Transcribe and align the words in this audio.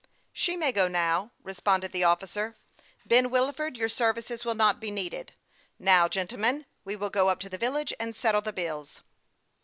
"She 0.43 0.57
may 0.57 0.71
go 0.71 0.87
now," 0.87 1.29
responded 1.43 1.91
the 1.91 2.03
officer." 2.05 2.55
Ben 3.05 3.29
Wilford, 3.29 3.77
your 3.77 3.87
services 3.87 4.43
will 4.43 4.55
not 4.55 4.79
be 4.79 4.89
needed. 4.89 5.33
Now, 5.77 6.07
gentlemen, 6.07 6.65
we 6.83 6.95
will 6.95 7.11
go 7.11 7.29
up 7.29 7.39
to 7.41 7.49
the 7.49 7.57
village 7.59 7.93
and 7.99 8.15
settle 8.15 8.41
the 8.41 8.51
bills." 8.51 9.01